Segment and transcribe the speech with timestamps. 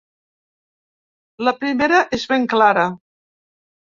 [1.47, 2.87] La primera és ben clara.